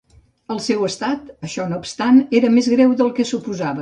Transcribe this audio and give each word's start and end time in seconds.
El 0.53 0.61
seu 0.67 0.85
estat, 0.87 1.29
això 1.49 1.67
no 1.73 1.81
obstant, 1.83 2.17
era 2.41 2.51
més 2.57 2.71
greu 2.77 2.97
del 3.03 3.13
que 3.21 3.29
suposava. 3.35 3.69